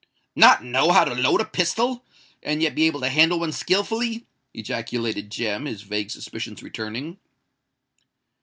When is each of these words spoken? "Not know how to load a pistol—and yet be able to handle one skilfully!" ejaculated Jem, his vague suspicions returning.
"Not 0.35 0.63
know 0.63 0.91
how 0.91 1.05
to 1.05 1.13
load 1.13 1.41
a 1.41 1.45
pistol—and 1.45 2.63
yet 2.63 2.73
be 2.73 2.87
able 2.87 3.01
to 3.01 3.09
handle 3.09 3.39
one 3.41 3.51
skilfully!" 3.51 4.25
ejaculated 4.51 5.29
Jem, 5.29 5.65
his 5.65 5.83
vague 5.83 6.09
suspicions 6.09 6.63
returning. 6.63 7.19